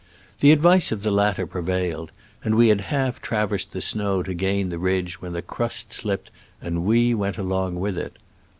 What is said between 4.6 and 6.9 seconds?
the ridge when the crust slipped and